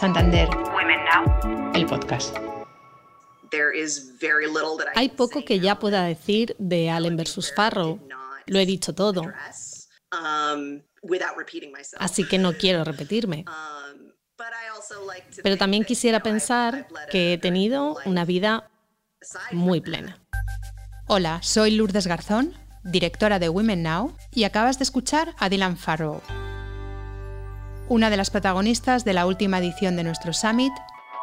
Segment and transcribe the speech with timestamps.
[0.00, 0.48] Santander.
[0.74, 1.72] Women Now.
[1.74, 2.34] El podcast.
[4.94, 8.00] Hay poco que ya pueda decir de Allen versus Farrow.
[8.46, 9.30] Lo he dicho todo.
[10.10, 10.80] Um,
[11.98, 13.44] Así que no quiero repetirme.
[13.92, 14.12] Um,
[15.42, 18.70] Pero también quisiera pensar que he tenido una vida
[19.52, 20.18] muy plena.
[21.08, 22.54] Hola, soy Lourdes Garzón,
[22.84, 26.22] directora de Women Now, y acabas de escuchar a Dylan Farrow,
[27.90, 30.72] una de las protagonistas de la última edición de nuestro Summit,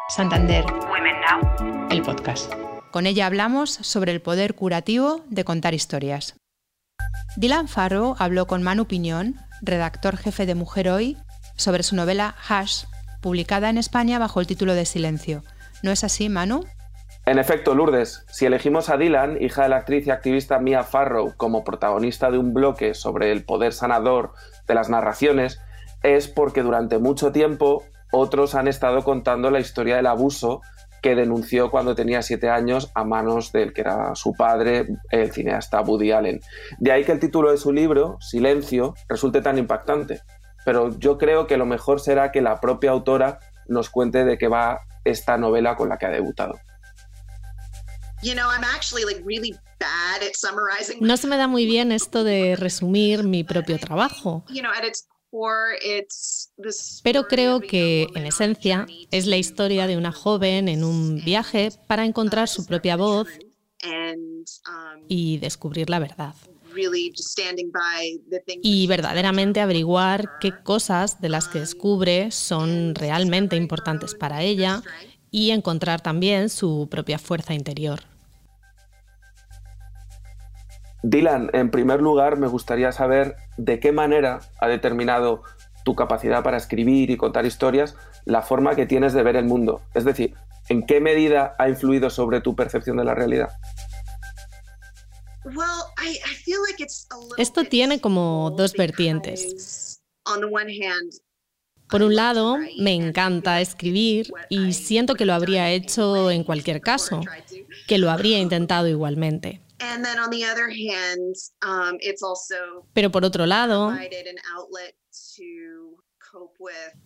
[0.09, 0.66] Santander.
[0.66, 1.88] Women Now.
[1.90, 2.53] El podcast.
[2.91, 6.35] Con ella hablamos sobre el poder curativo de contar historias.
[7.38, 11.16] Dylan Farrow habló con Manu Piñón, redactor jefe de Mujer Hoy,
[11.55, 12.84] sobre su novela Hash,
[13.21, 15.43] publicada en España bajo el título de Silencio.
[15.84, 16.65] ¿No es así, Manu?
[17.26, 21.34] En efecto, Lourdes, si elegimos a Dylan, hija de la actriz y activista Mia Farrow,
[21.38, 24.34] como protagonista de un bloque sobre el poder sanador
[24.68, 25.62] de las narraciones,
[26.03, 30.62] es porque durante mucho tiempo otros han estado contando la historia del abuso
[31.01, 35.81] que denunció cuando tenía siete años a manos del que era su padre, el cineasta
[35.81, 36.41] Woody Allen.
[36.79, 40.21] De ahí que el título de su libro, Silencio, resulte tan impactante.
[40.65, 44.48] Pero yo creo que lo mejor será que la propia autora nos cuente de qué
[44.48, 46.59] va esta novela con la que ha debutado.
[50.99, 54.43] No se me da muy bien esto de resumir mi propio trabajo.
[57.04, 62.05] Pero creo que, en esencia, es la historia de una joven en un viaje para
[62.05, 63.27] encontrar su propia voz
[65.07, 66.34] y descubrir la verdad.
[68.62, 74.84] Y verdaderamente averiguar qué cosas de las que descubre son realmente importantes para ella
[75.31, 78.01] y encontrar también su propia fuerza interior.
[81.03, 85.44] Dylan, en primer lugar, me gustaría saber de qué manera ha determinado
[85.85, 87.95] tu capacidad para escribir y contar historias
[88.25, 89.81] la forma que tienes de ver el mundo.
[89.94, 90.34] Es decir,
[90.69, 93.50] ¿en qué medida ha influido sobre tu percepción de la realidad?
[97.38, 100.01] Esto tiene como dos vertientes.
[101.89, 107.22] Por un lado, me encanta escribir y siento que lo habría hecho en cualquier caso,
[107.88, 109.61] que lo habría intentado igualmente.
[112.93, 113.93] Pero por otro lado,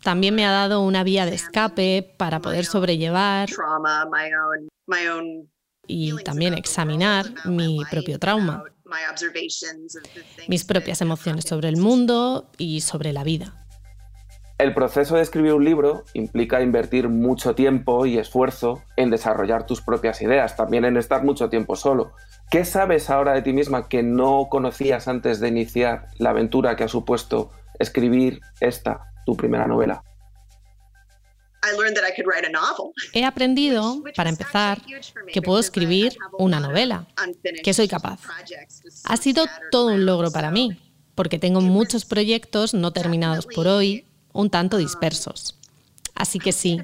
[0.04, 3.50] también me ha dado una vía de escape para poder sobrellevar
[5.88, 8.64] y también examinar mi propio trauma,
[10.48, 13.61] mis propias emociones sobre el mundo y sobre la vida.
[14.62, 19.82] El proceso de escribir un libro implica invertir mucho tiempo y esfuerzo en desarrollar tus
[19.82, 22.14] propias ideas, también en estar mucho tiempo solo.
[22.52, 26.84] ¿Qué sabes ahora de ti misma que no conocías antes de iniciar la aventura que
[26.84, 27.50] ha supuesto
[27.80, 30.04] escribir esta, tu primera novela?
[33.14, 34.80] He aprendido, para empezar,
[35.34, 37.08] que puedo escribir una novela,
[37.64, 38.20] que soy capaz.
[39.06, 44.06] Ha sido todo un logro para mí, porque tengo muchos proyectos no terminados por hoy
[44.34, 45.58] un tanto dispersos.
[46.16, 46.80] Así que sí,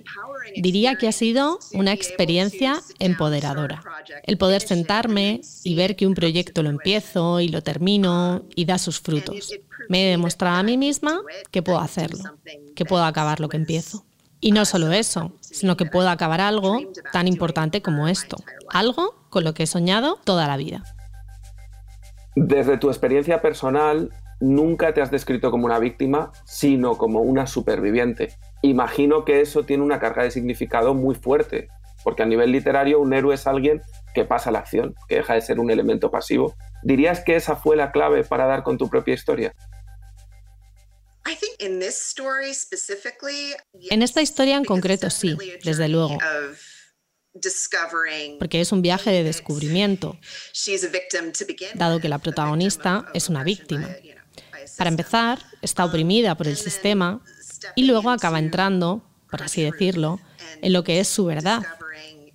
[0.56, 3.84] diría que ha sido una experiencia empoderadora.
[4.24, 8.78] El poder sentarme y ver que un proyecto lo empiezo y lo termino y da
[8.78, 9.54] sus frutos.
[9.90, 11.22] Me he demostrado a mí misma
[11.52, 12.38] que puedo hacerlo,
[12.76, 14.06] que puedo acabar lo que empiezo.
[14.40, 16.80] Y no solo eso, sino que puedo acabar algo
[17.12, 18.38] tan importante como esto,
[18.70, 20.84] algo con lo que he soñado toda la vida.
[22.36, 28.34] Desde tu experiencia personal, nunca te has descrito como una víctima, sino como una superviviente.
[28.62, 31.68] Imagino que eso tiene una carga de significado muy fuerte,
[32.04, 33.82] porque a nivel literario un héroe es alguien
[34.14, 36.56] que pasa la acción, que deja de ser un elemento pasivo.
[36.84, 39.54] ¿Dirías que esa fue la clave para dar con tu propia historia?
[43.90, 46.18] En esta historia en concreto sí, desde luego
[48.40, 50.18] porque es un viaje de descubrimiento,
[51.76, 53.90] dado que la protagonista es una víctima.
[54.78, 57.22] Para empezar, está oprimida por el sistema
[57.76, 60.20] y luego acaba entrando, por así decirlo,
[60.62, 61.64] en lo que es su verdad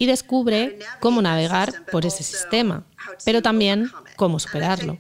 [0.03, 2.83] y descubre cómo navegar por ese sistema,
[3.25, 4.99] pero también cómo superarlo.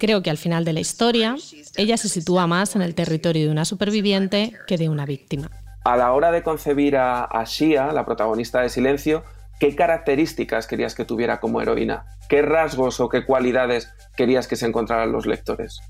[0.00, 1.36] Creo que al final de la historia,
[1.76, 5.48] ella se sitúa más en el territorio de una superviviente que de una víctima.
[5.84, 9.22] A la hora de concebir a, a Shia, la protagonista de Silencio,
[9.58, 12.04] ¿qué características querías que tuviera como heroína?
[12.28, 15.80] ¿Qué rasgos o qué cualidades querías que se encontraran los lectores?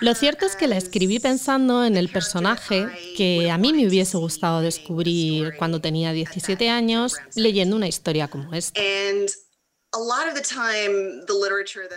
[0.00, 2.86] Lo cierto es que la escribí pensando en el personaje
[3.16, 8.54] que a mí me hubiese gustado descubrir cuando tenía 17 años leyendo una historia como
[8.54, 8.80] esta.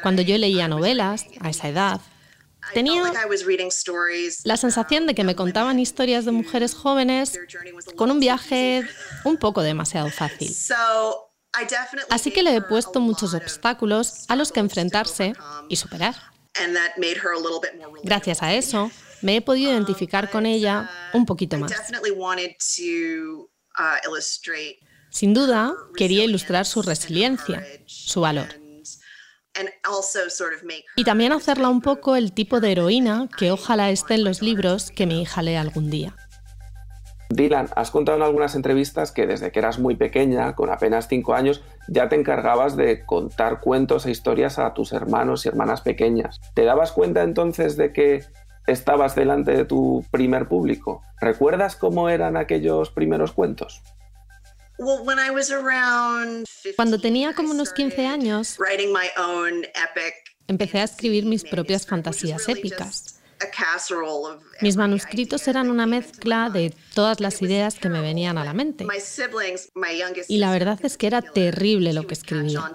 [0.02, 2.02] Cuando yo leía novelas a esa edad,
[2.74, 3.04] Tenía
[4.44, 7.40] la sensación de que me contaban historias de mujeres jóvenes
[7.96, 8.88] con un viaje
[9.24, 10.56] un poco demasiado fácil.
[12.10, 15.34] Así que le he puesto muchos obstáculos a los que enfrentarse
[15.70, 16.16] y superar.
[18.04, 18.92] Gracias a eso,
[19.22, 21.72] me he podido identificar con ella un poquito más.
[25.10, 28.61] Sin duda, quería ilustrar su resiliencia, su valor.
[30.96, 34.92] Y también hacerla un poco el tipo de heroína que ojalá esté en los libros
[34.92, 36.16] que mi hija lea algún día.
[37.30, 41.34] Dylan, has contado en algunas entrevistas que desde que eras muy pequeña, con apenas cinco
[41.34, 46.42] años, ya te encargabas de contar cuentos e historias a tus hermanos y hermanas pequeñas.
[46.54, 48.26] ¿Te dabas cuenta entonces de que
[48.68, 51.04] estabas delante de tu primer público?
[51.20, 53.82] ¿Recuerdas cómo eran aquellos primeros cuentos?
[56.76, 58.58] Cuando tenía como unos 15 años,
[60.48, 63.22] empecé a escribir mis propias fantasías épicas.
[64.62, 68.88] Mis manuscritos eran una mezcla de todas las ideas que me venían a la mente.
[70.28, 72.62] Y la verdad es que era terrible lo que escribía.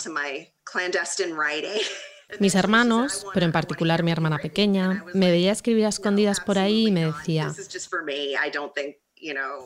[2.41, 6.88] Mis hermanos, pero en particular mi hermana pequeña, me veía escribir a escondidas por ahí
[6.88, 7.55] y me decía,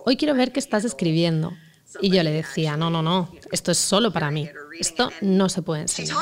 [0.05, 1.53] hoy quiero ver qué estás escribiendo.
[2.01, 4.49] Y yo le decía, no, no, no, esto es solo para mí.
[4.79, 6.17] Esto no se puede enseñar.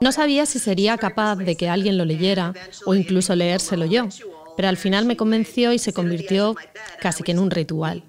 [0.00, 2.54] No sabía si sería capaz de que alguien lo leyera
[2.86, 4.08] o incluso leérselo yo,
[4.56, 6.56] pero al final me convenció y se convirtió
[7.00, 8.02] casi que en un ritual.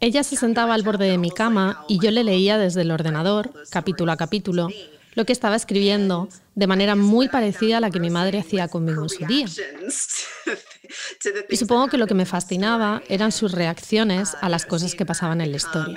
[0.00, 3.52] Ella se sentaba al borde de mi cama y yo le leía desde el ordenador,
[3.70, 4.68] capítulo a capítulo,
[5.14, 9.02] lo que estaba escribiendo de manera muy parecida a la que mi madre hacía conmigo
[9.02, 9.46] en su día.
[11.48, 15.40] Y supongo que lo que me fascinaba eran sus reacciones a las cosas que pasaban
[15.40, 15.96] en la historia.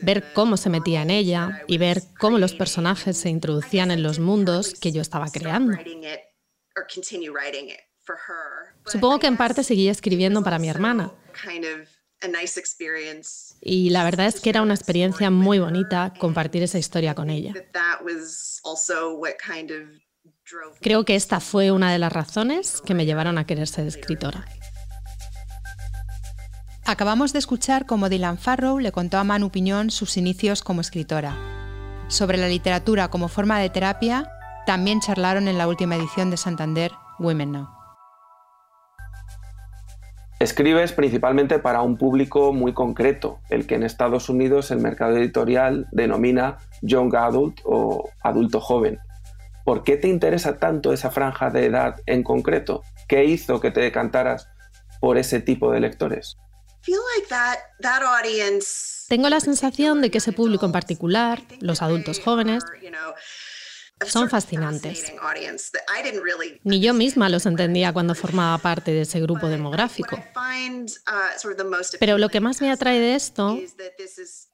[0.00, 4.18] Ver cómo se metía en ella y ver cómo los personajes se introducían en los
[4.18, 5.76] mundos que yo estaba creando.
[8.86, 11.12] Supongo que en parte seguía escribiendo para mi hermana.
[13.60, 17.52] Y la verdad es que era una experiencia muy bonita compartir esa historia con ella.
[20.80, 24.44] Creo que esta fue una de las razones que me llevaron a querer ser escritora.
[26.84, 31.36] Acabamos de escuchar cómo Dylan Farrow le contó a Manu Piñón sus inicios como escritora.
[32.08, 34.30] Sobre la literatura como forma de terapia,
[34.66, 37.68] también charlaron en la última edición de Santander, Women Now.
[40.40, 45.86] Escribes principalmente para un público muy concreto, el que en Estados Unidos el mercado editorial
[45.92, 48.98] denomina young adult o adulto joven.
[49.64, 52.82] ¿Por qué te interesa tanto esa franja de edad en concreto?
[53.08, 54.48] ¿Qué hizo que te decantaras
[55.00, 56.36] por ese tipo de lectores?
[59.08, 62.64] Tengo la sensación de que ese público en particular, los adultos jóvenes,
[64.06, 65.12] son fascinantes.
[66.64, 70.18] Ni yo misma los entendía cuando formaba parte de ese grupo demográfico.
[71.98, 73.58] Pero lo que más me atrae de esto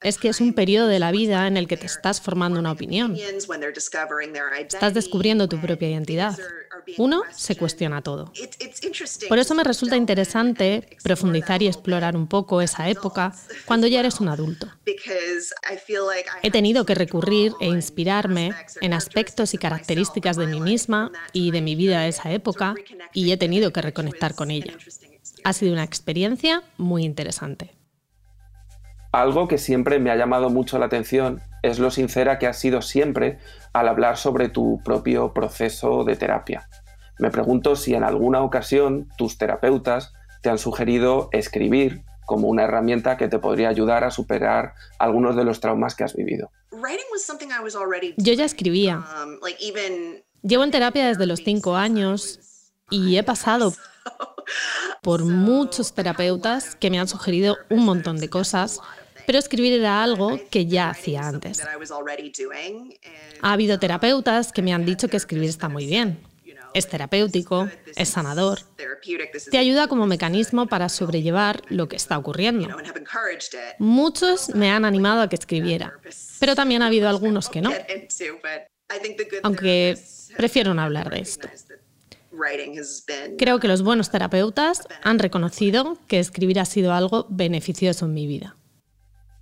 [0.01, 2.71] es que es un periodo de la vida en el que te estás formando una
[2.71, 3.15] opinión.
[4.59, 6.37] Estás descubriendo tu propia identidad.
[6.97, 8.31] Uno se cuestiona todo.
[9.27, 13.33] Por eso me resulta interesante profundizar y explorar un poco esa época
[13.65, 14.67] cuando ya eres un adulto.
[16.43, 21.61] He tenido que recurrir e inspirarme en aspectos y características de mí misma y de
[21.61, 22.75] mi vida de esa época
[23.13, 24.73] y he tenido que reconectar con ella.
[25.43, 27.71] Ha sido una experiencia muy interesante.
[29.11, 32.81] Algo que siempre me ha llamado mucho la atención es lo sincera que has sido
[32.81, 33.39] siempre
[33.73, 36.69] al hablar sobre tu propio proceso de terapia.
[37.19, 43.17] Me pregunto si en alguna ocasión tus terapeutas te han sugerido escribir como una herramienta
[43.17, 46.49] que te podría ayudar a superar algunos de los traumas que has vivido.
[48.17, 49.03] Yo ya escribía.
[49.23, 49.39] Um,
[50.41, 52.39] Llevo en terapia desde los cinco años
[52.89, 53.73] y he pasado
[55.01, 58.79] por muchos terapeutas que me han sugerido un montón de cosas,
[59.27, 61.61] pero escribir era algo que ya hacía antes.
[63.41, 66.19] Ha habido terapeutas que me han dicho que escribir está muy bien,
[66.73, 68.59] es terapéutico, es sanador,
[69.51, 72.67] te ayuda como mecanismo para sobrellevar lo que está ocurriendo.
[73.79, 75.93] Muchos me han animado a que escribiera,
[76.39, 77.71] pero también ha habido algunos que no,
[79.43, 79.97] aunque
[80.37, 81.49] prefiero no hablar de esto.
[83.37, 88.27] Creo que los buenos terapeutas han reconocido que escribir ha sido algo beneficioso en mi
[88.27, 88.55] vida.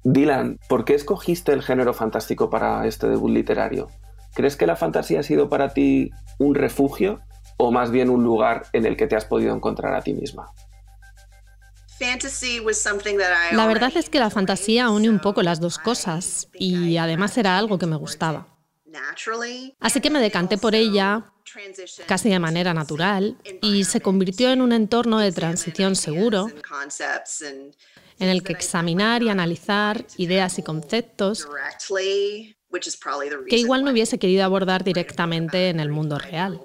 [0.03, 3.89] Dylan, ¿por qué escogiste el género fantástico para este debut literario?
[4.37, 7.21] ¿Crees que la fantasía ha sido para ti un refugio
[7.57, 10.53] o más bien un lugar en el que te has podido encontrar a ti misma?
[13.51, 17.57] La verdad es que la fantasía une un poco las dos cosas y además era
[17.57, 18.45] algo que me gustaba.
[19.79, 21.33] Así que me decanté por ella
[22.05, 26.45] casi de manera natural y se convirtió en un entorno de transición seguro
[28.19, 31.47] en el que examinar y analizar ideas y conceptos
[33.49, 36.61] que igual no hubiese querido abordar directamente en el mundo real.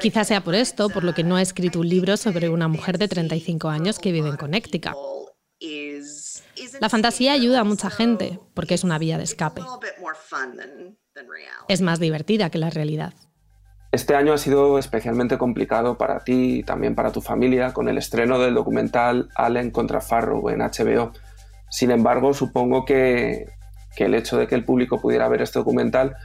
[0.00, 2.98] Quizás sea por esto, por lo que no he escrito un libro sobre una mujer
[2.98, 4.94] de 35 años que vive en Connecticut.
[6.80, 9.62] La fantasía ayuda a mucha gente porque es una vía de escape.
[11.68, 13.14] Es más divertida que la realidad.
[13.90, 17.96] Este año ha sido especialmente complicado para ti y también para tu familia con el
[17.96, 21.12] estreno del documental Allen contra Farrow en HBO.
[21.70, 23.46] Sin embargo, supongo que,
[24.04, 26.16] el hecho de que el público pudiera ver este documental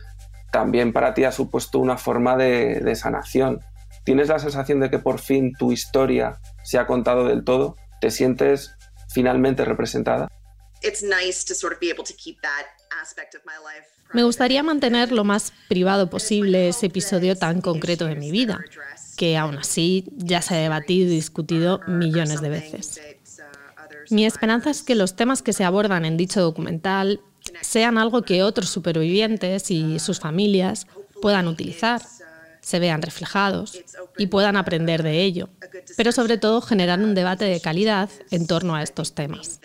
[0.52, 3.62] también para ti ha supuesto una forma de, de sanación.
[4.04, 7.76] ¿Tienes la sensación de que por fin tu historia se ha contado del todo?
[8.02, 8.76] ¿Te sientes
[9.10, 10.28] finalmente representada?
[14.14, 18.64] Me gustaría mantener lo más privado posible ese episodio tan concreto de mi vida,
[19.18, 23.02] que aún así ya se ha debatido y discutido millones de veces.
[24.10, 27.22] Mi esperanza es que los temas que se abordan en dicho documental
[27.62, 30.88] sean algo que otros supervivientes y sus familias
[31.22, 32.02] puedan utilizar,
[32.62, 33.80] se vean reflejados
[34.18, 35.50] y puedan aprender de ello,
[35.98, 39.60] pero sobre todo generar un debate de calidad en torno a estos temas.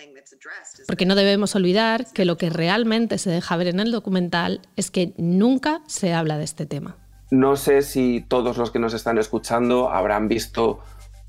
[0.87, 4.90] Porque no debemos olvidar que lo que realmente se deja ver en el documental es
[4.90, 6.97] que nunca se habla de este tema.
[7.30, 10.80] No sé si todos los que nos están escuchando habrán visto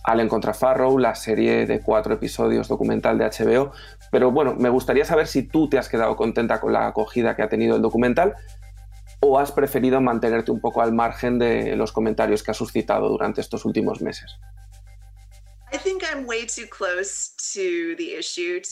[0.03, 3.72] Allen contra Farrow, la serie de cuatro episodios documental de HBO,
[4.12, 7.44] pero bueno, me gustaría saber si tú te has quedado contenta con la acogida que
[7.44, 8.36] ha tenido el documental
[9.22, 13.41] o has preferido mantenerte un poco al margen de los comentarios que ha suscitado durante
[13.41, 14.39] estos últimos meses.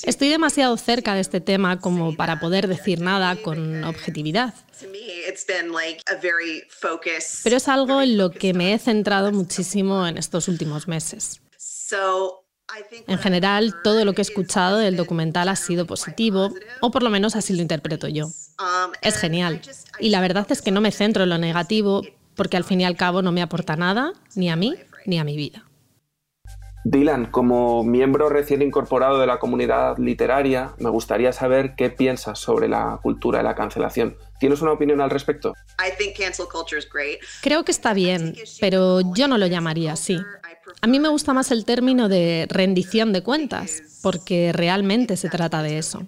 [0.04, 4.54] Estoy demasiado cerca de este tema como para poder decir nada con objetividad.
[7.44, 11.42] Pero es algo en lo que me he centrado muchísimo en estos últimos meses.
[13.08, 17.10] En general, todo lo que he escuchado del documental ha sido positivo, o por lo
[17.10, 18.26] menos así lo interpreto yo.
[18.26, 19.62] Um, es genial.
[20.00, 22.04] Y la verdad es que no me centro en lo negativo,
[22.36, 24.76] porque al fin y al cabo no me aporta nada, ni a mí,
[25.06, 25.67] ni a mi vida.
[26.90, 32.70] Dylan, como miembro recién incorporado de la comunidad literaria, me gustaría saber qué piensas sobre
[32.70, 34.16] la cultura de la cancelación.
[34.40, 35.54] ¿Tienes una opinión al respecto?
[37.42, 40.18] Creo que está bien, pero yo no lo llamaría así.
[40.82, 45.62] A mí me gusta más el término de rendición de cuentas, porque realmente se trata
[45.64, 46.08] de eso.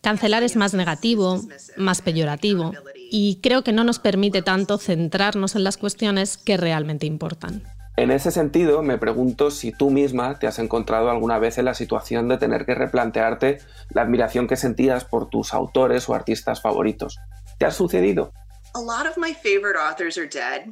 [0.00, 1.40] Cancelar es más negativo,
[1.76, 2.72] más peyorativo,
[3.10, 7.64] y creo que no nos permite tanto centrarnos en las cuestiones que realmente importan.
[8.00, 11.74] En ese sentido, me pregunto si tú misma te has encontrado alguna vez en la
[11.74, 13.58] situación de tener que replantearte
[13.90, 17.18] la admiración que sentías por tus autores o artistas favoritos.
[17.58, 18.32] ¿Te ha sucedido?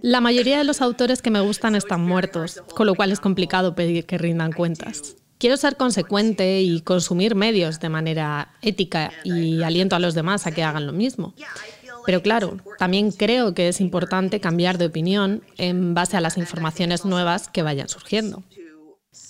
[0.00, 3.74] La mayoría de los autores que me gustan están muertos, con lo cual es complicado
[3.74, 5.16] pedir que rindan cuentas.
[5.36, 10.52] Quiero ser consecuente y consumir medios de manera ética y aliento a los demás a
[10.52, 11.34] que hagan lo mismo.
[12.06, 17.04] Pero claro, también creo que es importante cambiar de opinión en base a las informaciones
[17.04, 18.42] nuevas que vayan surgiendo.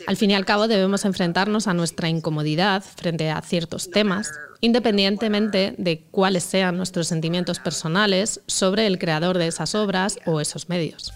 [0.06, 5.74] Al fin y al cabo debemos enfrentarnos a nuestra incomodidad frente a ciertos temas, independientemente
[5.78, 11.12] de cuáles sean nuestros sentimientos personales sobre el creador de esas obras o esos medios.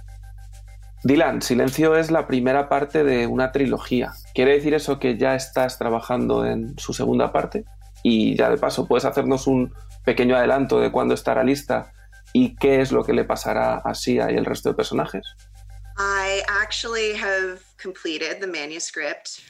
[1.04, 4.12] Dylan, Silencio es la primera parte de una trilogía.
[4.34, 7.64] ¿Quiere decir eso que ya estás trabajando en su segunda parte?
[8.04, 9.72] Y ya de paso, ¿puedes hacernos un
[10.04, 11.92] pequeño adelanto de cuándo estará lista
[12.32, 15.24] y qué es lo que le pasará a Sia y el resto de personajes?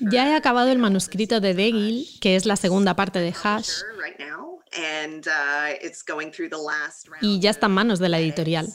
[0.00, 4.02] Ya he acabado el manuscrito de Degil, que es la segunda parte de Hash, uh,
[7.20, 8.68] y ya está en manos de la editorial.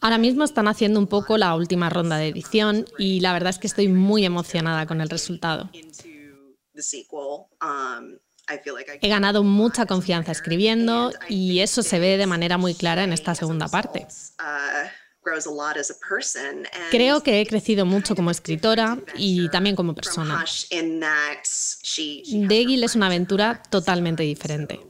[0.00, 3.58] Ahora mismo están haciendo un poco la última ronda de edición y la verdad es
[3.58, 5.70] que estoy muy emocionada con el resultado.
[9.00, 13.34] He ganado mucha confianza escribiendo y eso se ve de manera muy clara en esta
[13.34, 14.06] segunda parte.
[16.90, 20.44] Creo que he crecido mucho como escritora y también como persona.
[22.32, 24.80] Degil es una aventura totalmente diferente.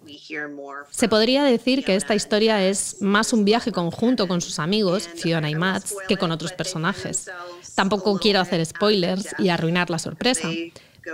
[0.90, 5.48] Se podría decir que esta historia es más un viaje conjunto con sus amigos, Fiona
[5.48, 7.30] y Matt, que con otros personajes.
[7.74, 10.50] Tampoco quiero hacer spoilers y arruinar la sorpresa,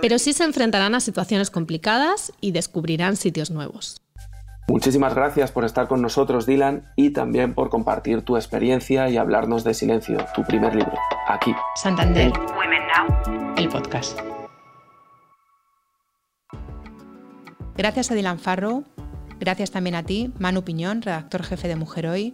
[0.01, 4.01] pero sí se enfrentarán a situaciones complicadas y descubrirán sitios nuevos.
[4.67, 9.63] Muchísimas gracias por estar con nosotros, Dylan, y también por compartir tu experiencia y hablarnos
[9.63, 10.93] de Silencio, tu primer libro,
[11.27, 11.53] aquí.
[11.75, 14.19] Santander, Women Now, el podcast.
[17.75, 18.85] Gracias a Dylan Farrow,
[19.43, 22.33] Gracias también a ti, Manu Piñón, redactor jefe de Mujer Hoy.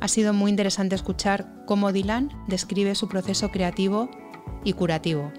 [0.00, 4.10] Ha sido muy interesante escuchar cómo Dylan describe su proceso creativo
[4.64, 5.32] y curativo.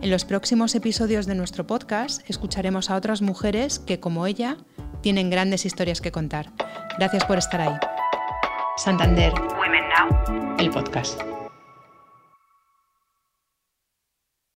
[0.00, 4.58] En los próximos episodios de nuestro podcast escucharemos a otras mujeres que, como ella,
[5.00, 6.52] tienen grandes historias que contar.
[6.98, 7.76] Gracias por estar ahí.
[8.76, 11.33] Santander, Women Now, el podcast.